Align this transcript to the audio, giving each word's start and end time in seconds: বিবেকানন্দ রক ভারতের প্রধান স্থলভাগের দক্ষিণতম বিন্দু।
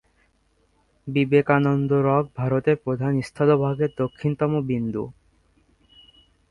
বিবেকানন্দ 1.07 1.91
রক 2.07 2.25
ভারতের 2.37 2.77
প্রধান 2.85 3.13
স্থলভাগের 3.21 3.91
দক্ষিণতম 3.97 4.51
বিন্দু। 4.67 5.03